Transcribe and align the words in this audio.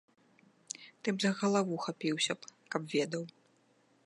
Ты 1.01 1.07
б 1.17 1.23
за 1.25 1.31
галаву 1.41 1.75
хапіўся 1.87 2.33
б, 2.39 2.53
каб 2.75 2.81
ведаў. 2.97 3.23